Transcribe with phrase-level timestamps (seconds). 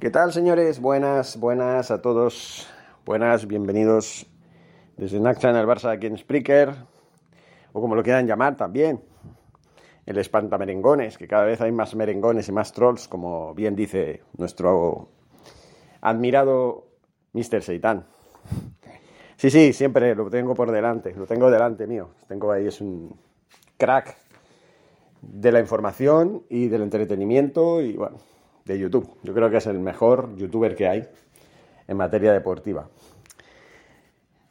[0.00, 0.80] ¿Qué tal, señores?
[0.80, 2.66] Buenas, buenas a todos.
[3.06, 4.26] Buenas, bienvenidos
[4.96, 6.74] desde Naxan al Barça aquí en Spreaker,
[7.72, 9.00] o como lo quieran llamar también,
[10.04, 15.10] el espantamerengones, que cada vez hay más merengones y más trolls, como bien dice nuestro
[16.00, 16.88] admirado
[17.32, 17.62] Mr.
[17.62, 18.04] Seitan.
[19.36, 22.10] Sí, sí, siempre lo tengo por delante, lo tengo delante mío.
[22.26, 23.16] Tengo ahí, es un
[23.78, 24.16] crack
[25.22, 28.18] de la información y del entretenimiento y bueno,
[28.64, 29.08] de YouTube.
[29.22, 31.08] Yo creo que es el mejor youtuber que hay
[31.86, 32.88] en materia deportiva.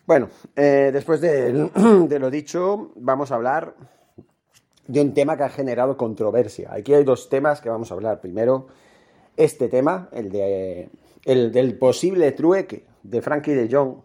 [0.06, 3.76] Bueno, eh, después de, lo dicho, vamos a hablar
[4.88, 6.74] de un tema que ha generado controversia.
[6.74, 8.20] Aquí hay dos temas que vamos a hablar.
[8.20, 8.68] Primero,
[9.38, 10.90] este tema, el, de,
[11.26, 13.96] el del posible trueque de Frankie de Jong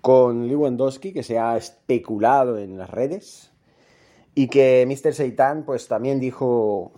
[0.00, 3.52] con Lewandowski, que se ha especulado en las redes,
[4.34, 5.14] y que Mr.
[5.14, 6.92] Seitan pues también dijo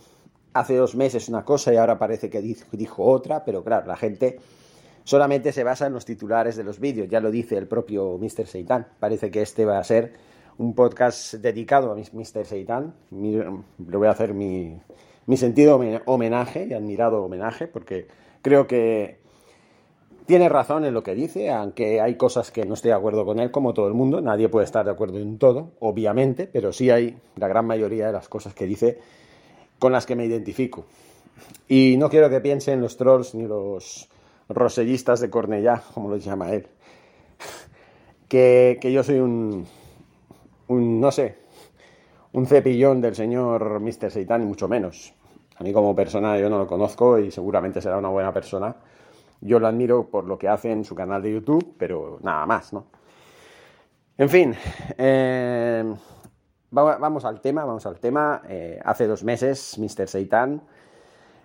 [0.59, 4.39] hace dos meses una cosa y ahora parece que dijo otra, pero claro, la gente
[5.05, 8.47] solamente se basa en los titulares de los vídeos, ya lo dice el propio Mr.
[8.47, 8.87] Seitan.
[8.99, 10.13] Parece que este va a ser
[10.59, 12.45] un podcast dedicado a Mr.
[12.45, 12.95] Seitan.
[13.11, 14.81] Le voy a hacer mi,
[15.27, 18.09] mi sentido homenaje y admirado homenaje, porque
[18.43, 19.19] creo que
[20.27, 23.39] tiene razón en lo que dice, aunque hay cosas que no estoy de acuerdo con
[23.39, 24.21] él, como todo el mundo.
[24.21, 28.13] Nadie puede estar de acuerdo en todo, obviamente, pero sí hay la gran mayoría de
[28.13, 28.99] las cosas que dice
[29.79, 30.87] con las que me identifico.
[31.69, 34.09] Y no quiero que piensen los trolls ni los
[34.49, 36.67] rosellistas de Cornellá, como los llama él,
[38.29, 39.67] que, yo soy un,
[40.69, 41.39] un, no sé,
[42.33, 44.11] un cepillón del señor Mr.
[44.11, 45.15] Seitan, y mucho menos.
[45.59, 48.77] A mí como persona yo no lo conozco y seguramente será una buena persona.
[49.41, 52.73] Yo lo admiro por lo que hace en su canal de YouTube, pero nada más,
[52.73, 52.87] ¿no?
[54.19, 54.55] En fin,
[54.97, 55.95] eh,
[56.71, 58.43] vamos al tema, vamos al tema.
[58.49, 60.09] Eh, hace dos meses, Mr.
[60.09, 60.63] Seitan,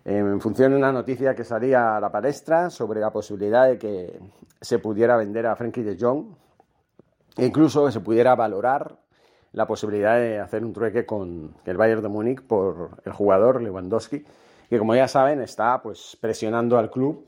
[0.04, 4.20] en función de una noticia que salía a la palestra sobre la posibilidad de que
[4.60, 6.26] se pudiera vender a Frankie de Jong,
[7.38, 8.98] e incluso que se pudiera valorar
[9.54, 14.26] la posibilidad de hacer un trueque con el Bayern de Múnich por el jugador Lewandowski,
[14.70, 17.26] que como ya saben está pues presionando al club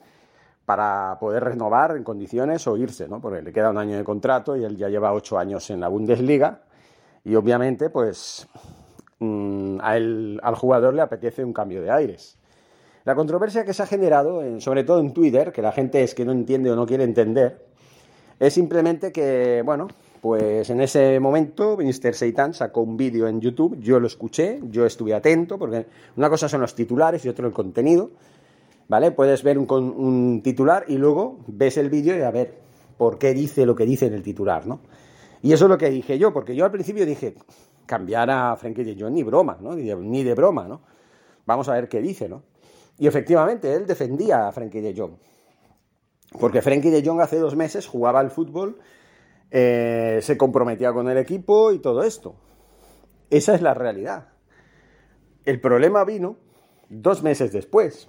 [0.65, 3.19] para poder renovar en condiciones o irse, ¿no?
[3.19, 5.89] Porque le queda un año de contrato y él ya lleva ocho años en la
[5.89, 6.61] Bundesliga
[7.23, 8.47] y obviamente, pues
[9.19, 12.37] mm, al jugador le apetece un cambio de aires.
[13.05, 16.23] La controversia que se ha generado, sobre todo en Twitter, que la gente es que
[16.23, 17.65] no entiende o no quiere entender,
[18.39, 19.87] es simplemente que, bueno,
[20.21, 22.13] pues en ese momento Mr.
[22.13, 25.85] Seitan sacó un vídeo en YouTube, yo lo escuché, yo estuve atento, porque
[26.15, 28.11] una cosa son los titulares y otro el contenido,
[28.87, 29.11] ¿vale?
[29.11, 32.53] Puedes ver un, un titular y luego ves el vídeo y a ver
[32.97, 34.79] por qué dice lo que dice en el titular, ¿no?
[35.43, 37.35] Y eso es lo que dije yo, porque yo al principio dije,
[37.85, 39.75] cambiar a Frankie de Jong ni broma, ¿no?
[39.75, 40.81] Ni de, broma, ¿no?
[41.45, 42.43] Vamos a ver qué dice, ¿no?
[42.97, 45.15] Y efectivamente, él defendía a Frankie de Jong.
[46.39, 48.79] Porque Frankie de Jong hace dos meses jugaba al fútbol,
[49.51, 52.35] eh, se comprometía con el equipo y todo esto.
[53.29, 54.29] Esa es la realidad.
[55.43, 56.37] El problema vino
[56.87, 58.07] dos meses después.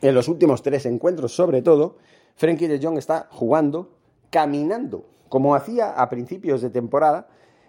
[0.00, 1.98] En los últimos tres encuentros, sobre todo,
[2.34, 3.96] Frankie de Jong está jugando
[4.30, 7.26] caminando como hacía a principios de temporada,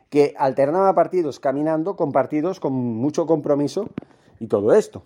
[0.10, 3.88] que alternaba partidos caminando con partidos con mucho compromiso
[4.42, 5.04] y todo esto.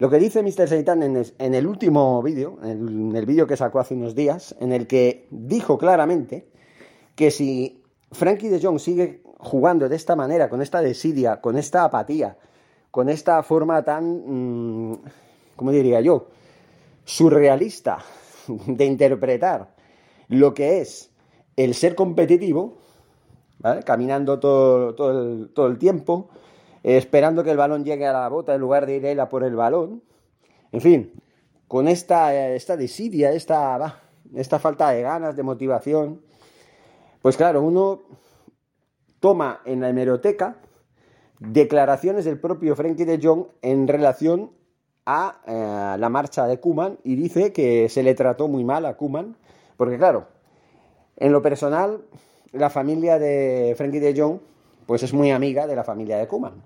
[0.00, 0.66] Lo que dice Mr.
[0.66, 4.88] Seitan en el último vídeo, en el vídeo que sacó hace unos días, en el
[4.88, 6.48] que dijo claramente
[7.14, 11.84] que si Frankie de Jong sigue jugando de esta manera, con esta desidia, con esta
[11.84, 12.36] apatía,
[12.90, 14.98] con esta forma tan, mm,
[15.54, 16.26] ¿cómo diría yo?,
[17.04, 17.98] surrealista
[18.66, 19.76] de interpretar
[20.26, 21.13] lo que es
[21.56, 22.78] el ser competitivo,
[23.84, 26.28] caminando todo, todo, el, tiempo,
[26.82, 29.44] esperando que el balón llegue a la bota en lugar de ir él a por
[29.44, 30.02] el balón.
[30.72, 31.12] En fin,
[31.68, 34.02] con esta, esta desidia, esta,
[34.34, 36.20] esta falta de ganas, de motivación,
[37.22, 38.02] pues claro, uno
[39.20, 40.58] toma en la hemeroteca
[41.38, 44.52] declaraciones del propio Frenkie de Jong en relación
[45.06, 48.96] a eh, la marcha de Kuman y dice que se le trató muy mal a
[48.96, 49.36] Kuman,
[49.76, 50.28] porque claro,
[51.16, 52.04] en lo personal,
[52.52, 54.38] la familia de Frenkie de Jong
[54.86, 56.62] pues es muy amiga de la familia de Kuman.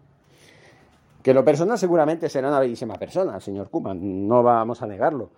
[1.22, 4.86] Que en lo personal seguramente será una bellísima persona, el señor Kuman, no vamos a
[4.86, 5.30] negarlo.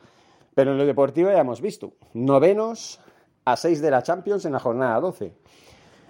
[0.55, 3.01] Pero en lo deportivo ya hemos visto, novenos
[3.45, 5.33] a 6 de la Champions en la jornada 12.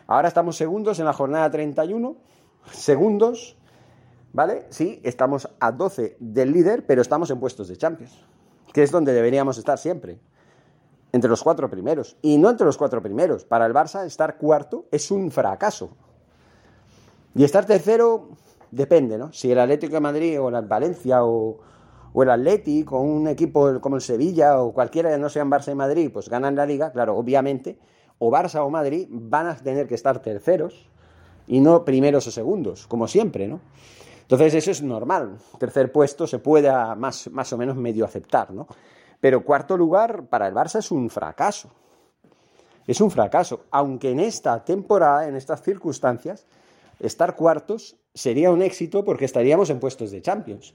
[0.06, 2.16] Ahora estamos segundos en la jornada 31,
[2.72, 3.56] segundos
[4.32, 4.66] ¿vale?
[4.70, 8.24] Sí, estamos a 12 del líder, pero estamos en puestos de Champions,
[8.72, 10.18] que es donde deberíamos estar siempre,
[11.12, 12.16] entre los cuatro primeros.
[12.22, 13.44] Y no entre los cuatro primeros.
[13.44, 15.90] Para el Barça, estar cuarto es un fracaso.
[17.34, 18.30] Y estar tercero
[18.70, 19.32] depende, ¿no?
[19.32, 21.58] Si el Atlético de Madrid o el Valencia o,
[22.12, 25.72] o el Atlético o un equipo como el Sevilla o cualquiera que no sean Barça
[25.72, 27.78] y Madrid, pues ganan la liga, claro, obviamente,
[28.18, 30.88] o Barça o Madrid van a tener que estar terceros
[31.46, 33.60] y no primeros o segundos, como siempre, ¿no?
[34.22, 35.38] Entonces eso es normal.
[35.58, 38.68] Tercer puesto se puede más, más o menos medio aceptar, ¿no?
[39.20, 41.70] Pero cuarto lugar para el Barça es un fracaso.
[42.86, 43.64] Es un fracaso.
[43.70, 46.46] Aunque en esta temporada, en estas circunstancias,
[46.98, 50.74] estar cuartos sería un éxito porque estaríamos en puestos de Champions.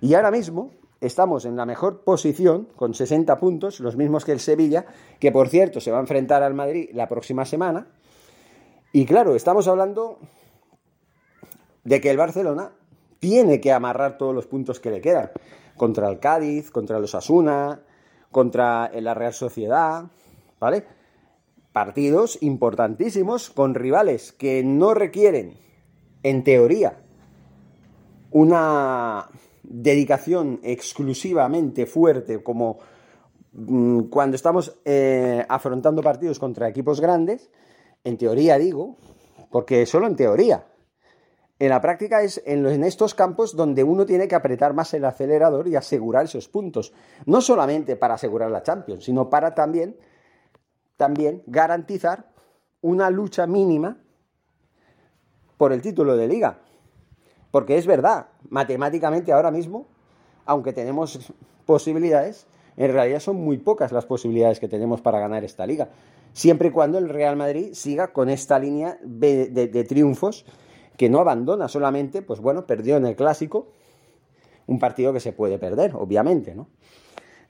[0.00, 4.40] Y ahora mismo estamos en la mejor posición, con 60 puntos, los mismos que el
[4.40, 4.86] Sevilla,
[5.18, 7.86] que por cierto se va a enfrentar al Madrid la próxima semana.
[8.92, 10.18] Y claro, estamos hablando
[11.84, 12.72] de que el Barcelona
[13.18, 15.30] tiene que amarrar todos los puntos que le quedan.
[15.76, 17.82] Contra el Cádiz, contra los Asuna,
[18.30, 20.04] contra la Real Sociedad,
[20.60, 20.84] ¿vale?
[21.72, 25.54] Partidos importantísimos con rivales que no requieren,
[26.22, 27.00] en teoría,
[28.30, 29.28] una
[29.62, 32.78] dedicación exclusivamente fuerte como
[33.52, 37.50] mm, cuando estamos eh, afrontando partidos contra equipos grandes,
[38.02, 38.96] en teoría digo,
[39.50, 40.66] porque solo en teoría,
[41.58, 45.68] en la práctica es en, estos campos donde uno tiene que apretar más el acelerador
[45.68, 46.92] y asegurar esos puntos.
[47.26, 49.96] No solamente para asegurar la Champions, sino para también,
[50.96, 52.28] también garantizar
[52.80, 53.98] una lucha mínima
[55.56, 56.58] por el título de liga.
[57.52, 59.86] Porque es verdad, matemáticamente ahora mismo,
[60.46, 61.32] aunque tenemos
[61.66, 65.88] posibilidades, en realidad son muy pocas las posibilidades que tenemos para ganar esta liga.
[66.32, 70.44] Siempre y cuando el Real Madrid siga con esta línea de triunfos
[70.96, 73.68] que no abandona solamente, pues bueno, perdió en el clásico,
[74.66, 76.68] un partido que se puede perder, obviamente, ¿no?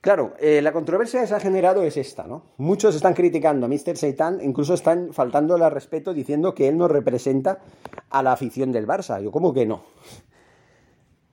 [0.05, 2.43] Claro, eh, la controversia que se ha generado es esta, ¿no?
[2.57, 3.97] Muchos están criticando a Mr.
[3.97, 7.57] Seitan, incluso están faltándole al respeto diciendo que él no representa
[8.11, 9.19] a la afición del Barça.
[9.19, 9.81] Yo, ¿cómo que no?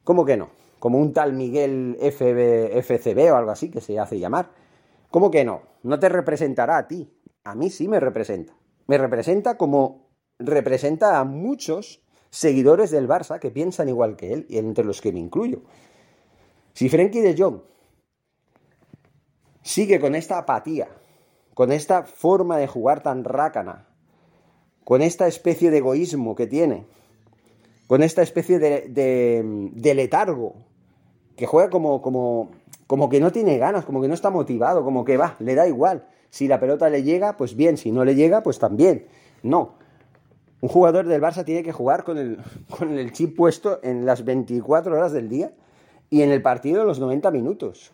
[0.05, 0.49] ¿Cómo que no?
[0.79, 4.53] Como un tal Miguel FCB o algo así que se hace llamar.
[5.11, 5.61] ¿Cómo que no?
[5.83, 7.13] No te representará a ti.
[7.45, 8.55] A mí sí me representa.
[8.87, 10.02] Me representa como
[10.45, 15.13] representa a muchos seguidores del Barça que piensan igual que él, y entre los que
[15.13, 15.63] me incluyo.
[16.73, 17.61] Si Frenkie de Jong
[19.63, 20.89] sigue con esta apatía,
[21.55, 23.87] con esta forma de jugar tan rácana,
[24.85, 26.87] con esta especie de egoísmo que tiene,
[27.87, 30.55] con esta especie de, letargo,
[31.37, 32.51] que juega como, como,
[32.87, 35.69] como que no tiene ganas, como que no está motivado, como que va, le da
[35.69, 36.09] igual.
[36.31, 39.07] Si la pelota le llega, pues bien, si no le llega, pues también.
[39.43, 39.75] No,
[40.63, 42.39] un jugador del Barça tiene que jugar con el,
[42.71, 45.53] con el chip puesto en las 24 horas del día
[46.09, 47.93] y en el partido en los 90 minutos.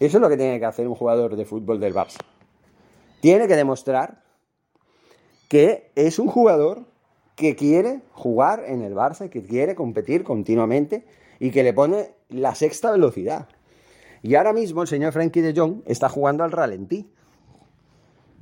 [0.00, 2.18] Eso es lo que tiene que hacer un jugador de fútbol del Barça.
[3.20, 4.22] Tiene que demostrar
[5.48, 6.86] que es un jugador
[7.36, 11.04] que quiere jugar en el Barça, que quiere competir continuamente
[11.38, 13.48] y que le pone la sexta velocidad.
[14.22, 17.12] Y ahora mismo el señor Frankie de Jong está jugando al ralentí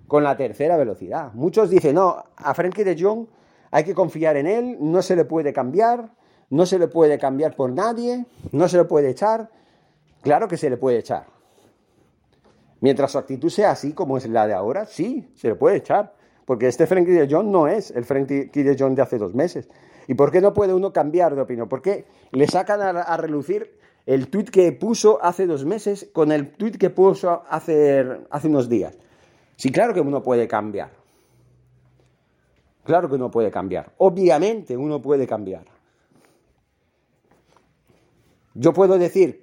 [0.09, 1.33] con la tercera velocidad.
[1.35, 3.27] Muchos dicen, no, a Frankie de Jong
[3.71, 6.11] hay que confiar en él, no se le puede cambiar,
[6.51, 9.51] no se le puede cambiar por nadie, no se le puede echar.
[10.23, 11.27] Claro que se le puede echar.
[12.81, 16.15] Mientras su actitud sea así como es la de ahora, sí, se le puede echar.
[16.47, 19.69] Porque este Frankie de Jong no es el Frankie de Jong de hace dos meses.
[20.07, 21.69] ¿Y por qué no puede uno cambiar de opinión?
[21.69, 26.53] ¿Por qué le sacan a, relucir el tuit que puso hace dos meses con el
[26.53, 28.97] tuit que puso hace, hace unos días?
[29.59, 30.93] Sí, claro que uno puede cambiar.
[32.85, 33.93] Claro que uno puede cambiar.
[33.99, 35.65] Obviamente uno puede cambiar.
[38.55, 39.41] Yo puedo decir,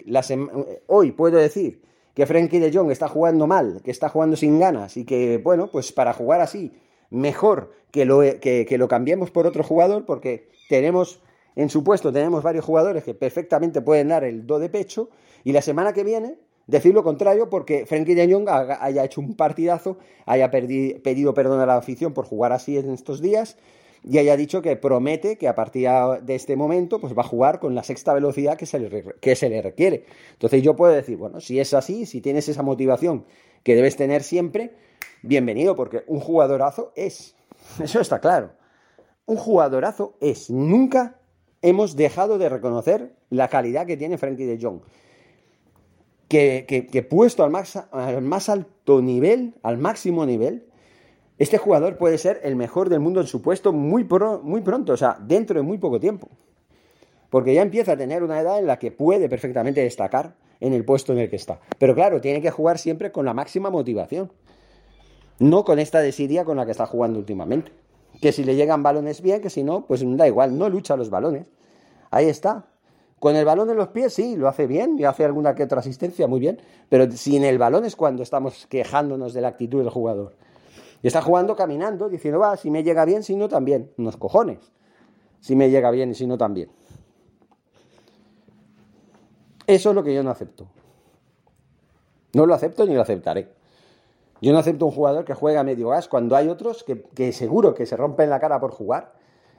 [0.87, 1.81] hoy puedo decir
[2.13, 5.69] que Frankie de Jong está jugando mal, que está jugando sin ganas y que, bueno,
[5.69, 6.71] pues para jugar así,
[7.09, 11.21] mejor que lo, que, que lo cambiemos por otro jugador porque tenemos,
[11.57, 15.09] en su puesto, tenemos varios jugadores que perfectamente pueden dar el do de pecho
[15.43, 19.35] y la semana que viene decir lo contrario porque Frenkie de Jong haya hecho un
[19.35, 23.57] partidazo, haya pedido perdón a la afición por jugar así en estos días
[24.07, 25.89] y haya dicho que promete que a partir
[26.21, 29.35] de este momento pues va a jugar con la sexta velocidad que se le, que
[29.35, 30.05] se le requiere.
[30.33, 33.25] Entonces yo puedo decir, bueno, si es así, si tienes esa motivación
[33.63, 34.73] que debes tener siempre,
[35.23, 37.35] bienvenido, porque un jugadorazo es.
[37.83, 38.51] Eso está claro.
[39.25, 40.51] Un jugadorazo es.
[40.51, 41.19] Nunca
[41.63, 44.81] hemos dejado de reconocer la calidad que tiene Frankie de Jong.
[46.27, 50.65] Que, puesto al más, al más alto nivel, al máximo nivel,
[51.37, 54.07] este jugador puede ser el mejor del mundo en su puesto muy,
[54.43, 56.29] muy pronto, o sea, dentro de muy poco tiempo.
[57.29, 60.85] Porque ya empieza a tener una edad en la que puede perfectamente destacar en el
[60.85, 61.59] puesto en el que está.
[61.77, 64.31] Pero claro, tiene que jugar siempre con la máxima motivación.
[65.39, 67.71] No con esta desidia con la que está jugando últimamente.
[68.21, 71.09] Que si le llegan balones bien, que si no, pues da igual, no lucha los
[71.09, 71.45] balones.
[72.09, 72.67] Ahí está.
[73.19, 75.79] Con el balón en los pies, sí, lo hace bien y hace alguna que otra
[75.79, 76.59] asistencia, muy bien.
[76.89, 80.35] Pero sin el balón es cuando estamos quejándonos de la actitud del jugador.
[81.01, 83.91] Y está jugando caminando, diciendo, va, si me llega bien, si no también.
[83.97, 84.59] Unos cojones.
[85.39, 86.69] Si me llega bien y si no también.
[89.67, 90.67] Eso es lo que yo no acepto.
[92.33, 93.53] No lo acepto ni lo aceptaré.
[94.41, 97.85] Yo no acepto un jugador que juega medio gas cuando hay otros que, seguro que
[97.85, 99.13] se rompen la cara por jugar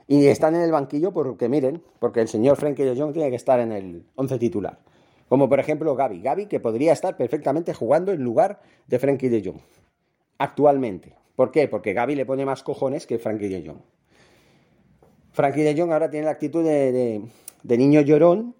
[0.07, 3.35] y están en el banquillo porque miren, porque el señor Frenkie de Jong tiene que
[3.35, 4.79] estar en el 11 titular.
[5.27, 6.21] Como por ejemplo Gaby.
[6.21, 9.59] Gaby que podría estar perfectamente jugando en lugar de Frenkie de Jong.
[10.37, 11.13] Actualmente.
[11.37, 11.67] ¿Por qué?
[11.67, 13.77] Porque Gaby le pone más cojones que Frankie de Jong.
[15.33, 17.21] Frankie de Jong ahora tiene la actitud de,
[17.63, 18.55] niño llorón,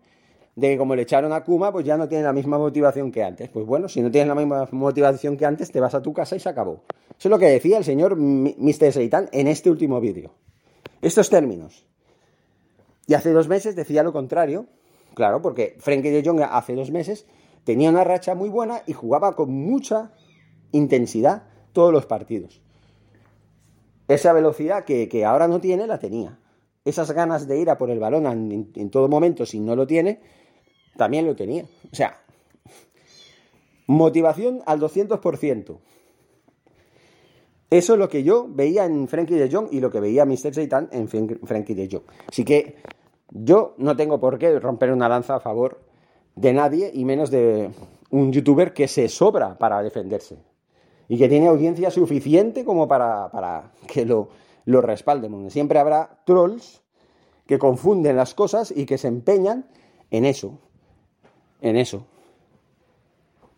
[0.56, 3.24] de que como le echaron a Kuma, pues ya no tiene la misma motivación que
[3.24, 3.50] antes.
[3.50, 6.36] Pues bueno, si no tienes la misma motivación que antes, te vas a tu casa
[6.36, 6.84] y se acabó.
[7.18, 8.92] Eso es lo que decía el señor Mr.
[8.92, 10.34] Seitan en este último vídeo.
[11.02, 11.86] Estos términos.
[13.08, 14.68] Y hace dos meses decía lo contrario,
[15.14, 17.26] claro, porque Frankie de Jong hace dos meses
[17.64, 20.12] tenía una racha muy buena y jugaba con mucha
[20.72, 22.62] intensidad todos los partidos.
[24.08, 26.40] Esa velocidad que, ahora no tiene, la tenía.
[26.86, 30.22] Esas ganas de ir a por el balón en, todo momento, si no lo tiene,
[30.96, 31.66] también lo tenía.
[31.92, 32.22] O sea,
[33.86, 35.80] motivación al 200%.
[37.70, 40.54] Eso es lo que yo veía en Frankie de Jong y lo que veía Mr.
[40.54, 42.04] Satan en Frankie de Jong.
[42.30, 42.78] Así que
[43.30, 45.82] yo no tengo por qué romper una lanza a favor
[46.36, 47.70] de nadie y menos de
[48.12, 50.38] un youtuber que se sobra para defenderse
[51.10, 54.30] y que tiene audiencia suficiente como para, que lo,
[54.66, 54.82] lo.
[55.50, 56.82] Siempre habrá trolls
[57.46, 59.68] que confunden las cosas y que se empeñan
[60.12, 60.60] en eso,
[61.62, 62.06] en eso,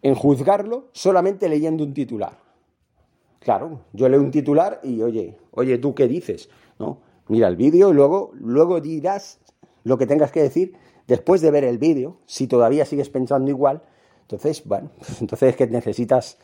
[0.02, 2.49] en juzgarlo solamente leyendo un titular.
[3.40, 6.50] Claro, yo leo un titular y oye, oye, ¿tú qué dices?
[6.78, 7.00] ¿No?
[7.28, 9.40] Mira el vídeo y luego, luego dirás
[9.84, 10.74] lo que tengas que decir
[11.08, 13.82] después de ver el vídeo, si todavía sigues pensando igual,
[14.22, 14.92] entonces, bueno,
[15.22, 16.38] entonces que necesitas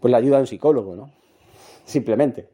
[0.00, 1.10] pues la ayuda de un psicólogo, ¿no?
[1.84, 2.48] Simplemente.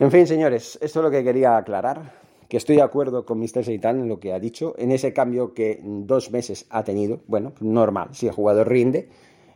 [0.00, 2.12] En fin, señores, esto es lo que quería aclarar,
[2.48, 3.64] que estoy de acuerdo con Mr.
[3.64, 7.20] Seitan en lo que ha dicho, en ese cambio que en dos meses ha tenido,
[7.26, 9.08] bueno, normal, si el jugador rinde,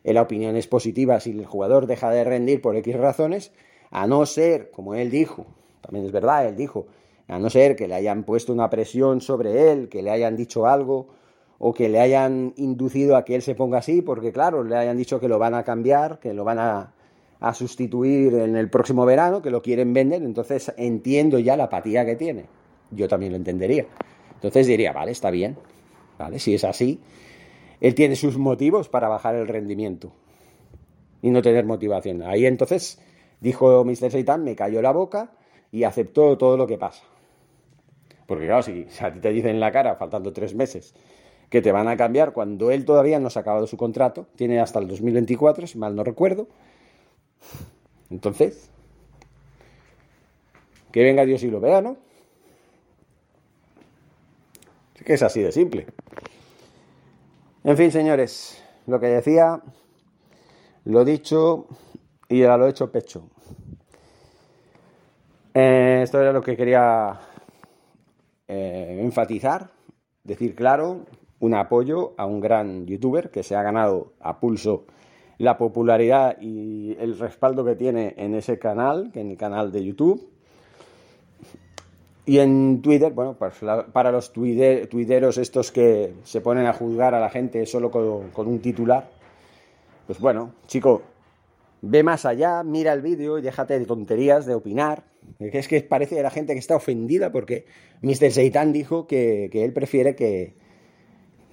[0.05, 3.53] la opinión es positiva, si el jugador deja de rendir por X razones,
[3.91, 5.47] a no ser, como él dijo,
[5.81, 6.87] también es verdad, él dijo,
[7.29, 10.67] a no ser que le hayan puesto una presión sobre él, que le hayan dicho
[10.67, 11.09] algo,
[11.65, 14.97] o que le hayan inducido a que él se ponga así, porque claro, le hayan
[14.97, 16.95] dicho que lo van a cambiar, que lo van a,
[17.55, 22.15] sustituir en el próximo verano, que lo quieren vender, entonces entiendo ya la apatía que
[22.15, 22.47] tiene.
[22.93, 23.87] Yo también lo entendería.
[24.35, 25.57] Entonces diría, vale, está bien,
[26.19, 27.01] vale, si es así,
[27.83, 30.13] él tiene sus motivos para bajar el rendimiento
[31.21, 32.23] y no tener motivación.
[32.23, 33.01] Ahí entonces
[33.41, 34.13] dijo Mr.
[34.13, 35.33] Seitan, me cayó la boca
[35.73, 37.03] y aceptó todo lo que pasa.
[38.27, 40.95] Porque claro, si a ti te dicen en la cara, faltando tres meses,
[41.51, 44.61] que te van a cambiar cuando él todavía no se ha acabado su contrato, tiene
[44.61, 46.47] hasta el 2024, si mal no recuerdo.
[48.11, 48.71] Entonces,
[50.93, 51.97] que venga Dios y lo vea, ¿no?
[54.95, 55.87] Es que es así de simple.
[57.65, 59.63] En fin, señores, lo que decía,
[60.85, 61.69] lo dicho
[62.29, 63.31] y ahora lo he hecho pecho.
[65.55, 67.21] Eh, esto era lo que quería
[68.49, 69.71] eh, enfatizar,
[70.25, 71.07] decir claro,
[71.39, 74.87] un apoyo a un gran youtuber que se ha ganado a pulso
[75.39, 80.33] la popularidad y el respaldo que tiene en ese canal, en el canal de YouTube.
[82.25, 83.55] Y en Twitter, bueno, pues
[83.93, 88.61] para los tuiteros estos que se ponen a juzgar a la gente solo con, un
[88.61, 89.11] titular,
[90.07, 91.03] pues bueno, chico,
[91.81, 95.05] ve más allá, mira el vídeo y déjate de tonterías, de opinar.
[95.41, 97.65] Es que parece que la gente que está ofendida porque
[98.03, 98.31] Mr.
[98.31, 100.55] Seitan dijo que él prefiere que,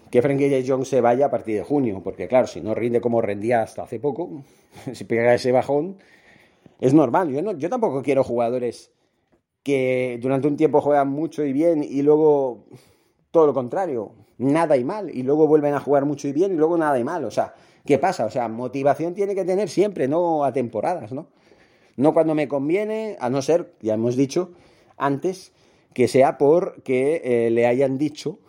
[0.09, 0.63] que Frankie J.
[0.67, 3.83] Jong se vaya a partir de junio, porque claro, si no rinde como rendía hasta
[3.83, 4.43] hace poco,
[4.93, 5.97] si pega ese bajón,
[6.79, 7.29] es normal.
[7.29, 8.91] Yo, no, yo tampoco quiero jugadores
[9.63, 12.65] que durante un tiempo juegan mucho y bien y luego
[13.31, 16.55] todo lo contrario, nada y mal, y luego vuelven a jugar mucho y bien y
[16.55, 17.23] luego nada y mal.
[17.25, 17.53] O sea,
[17.85, 18.25] ¿qué pasa?
[18.25, 21.27] O sea, motivación tiene que tener siempre, no a temporadas, ¿no?
[21.97, 24.51] No cuando me conviene, a no ser, ya hemos dicho
[24.97, 25.51] antes,
[25.93, 28.39] que sea porque eh, le hayan dicho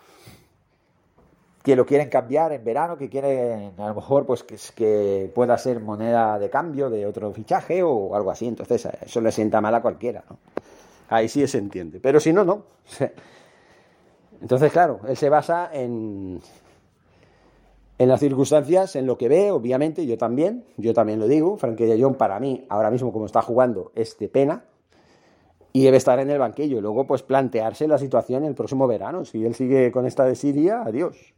[1.63, 5.59] que lo quieren cambiar en verano, que quieren a lo mejor pues que, que, pueda
[5.59, 8.47] ser moneda de cambio de otro fichaje o algo así.
[8.47, 10.39] Entonces eso le sienta mal a cualquiera, ¿no?
[11.11, 11.99] Ahí sí se entiende.
[12.01, 12.65] Pero si no, no.
[14.41, 16.41] Entonces, claro, él se basa en,
[17.99, 21.85] en las circunstancias, en lo que ve, obviamente, yo también, yo también lo digo, Frankie
[21.85, 24.65] de para mí, ahora mismo como está jugando, es de pena,
[25.73, 29.25] y debe estar en el banquillo, y luego pues plantearse la situación el próximo verano,
[29.25, 31.35] si él sigue con esta desidia, adiós.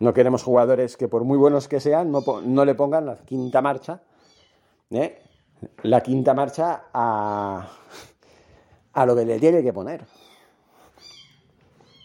[0.00, 3.62] No queremos jugadores que por muy buenos que sean, no, no le pongan la quinta
[3.62, 4.02] marcha,
[4.90, 5.18] ¿eh?
[5.82, 7.68] la quinta marcha a,
[8.94, 10.04] a lo que le tiene que poner.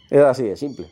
[0.09, 0.89] Es así de simple.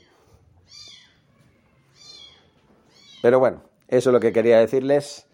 [3.22, 5.26] Pero bueno, eso es lo que quería decirles.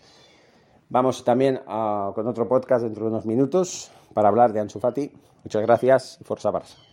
[0.90, 5.12] Vamos también a, con otro podcast dentro de unos minutos para hablar de Ansu Fati.
[5.44, 6.93] Muchas gracias y Forza Barça.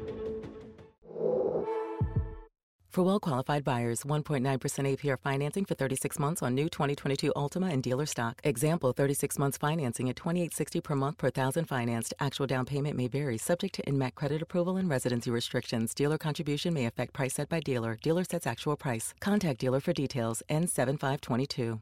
[2.91, 7.81] For well qualified buyers, 1.9% APR financing for 36 months on new 2022 Ultima and
[7.81, 8.41] dealer stock.
[8.43, 12.13] Example 36 months financing at 2860 per month per thousand financed.
[12.19, 15.93] Actual down payment may vary, subject to INMAC credit approval and residency restrictions.
[15.93, 17.97] Dealer contribution may affect price set by dealer.
[18.01, 19.13] Dealer sets actual price.
[19.21, 20.43] Contact dealer for details.
[20.49, 21.81] N7522.